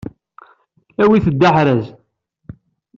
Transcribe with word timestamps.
Awit-d 1.03 1.41
aḥraz. 1.49 1.85